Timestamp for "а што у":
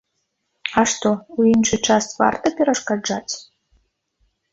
0.81-1.45